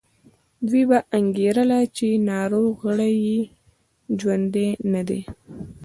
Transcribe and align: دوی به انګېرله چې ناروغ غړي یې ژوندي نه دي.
دوی 0.67 0.83
به 0.89 0.97
انګېرله 1.17 1.79
چې 1.95 2.07
ناروغ 2.31 2.69
غړي 2.83 3.13
یې 3.27 3.39
ژوندي 4.19 4.69
نه 4.93 5.01
دي. 5.07 5.21